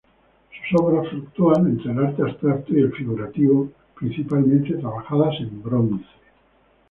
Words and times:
Sus 0.49 0.81
obras 0.81 1.09
fluctúan 1.09 1.67
entre 1.67 1.91
el 1.91 1.99
arte 1.99 2.23
abstracto 2.23 2.73
y 2.75 2.79
el 2.81 2.91
figurativo, 2.91 3.69
principalmente 3.95 4.73
trabajadas 4.79 5.35
en 5.41 5.61
bronce. 5.61 6.07